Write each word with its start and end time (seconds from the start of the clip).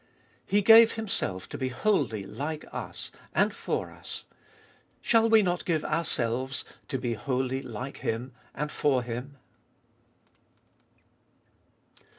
He 0.47 0.63
gave 0.63 0.93
Himself 0.93 1.47
to 1.49 1.59
be 1.59 1.67
wholly 1.69 2.25
like 2.25 2.65
us 2.71 3.11
and 3.35 3.53
for 3.53 3.91
us— 3.91 4.23
shall 4.99 5.29
we 5.29 5.43
not 5.43 5.63
give 5.63 5.85
ourselves 5.85 6.65
to 6.87 6.97
be 6.97 7.13
wholly 7.13 7.61
like 7.61 7.97
Him 7.97 8.33
and 8.55 8.71
for 8.71 9.03
Him? 9.03 9.37